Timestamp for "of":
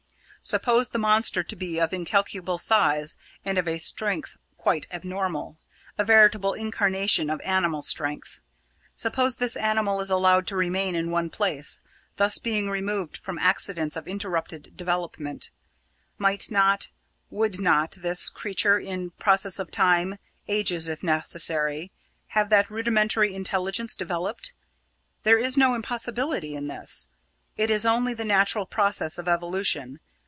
1.77-1.93, 3.59-3.67, 7.29-7.39, 13.95-14.07, 19.59-19.69, 29.19-29.27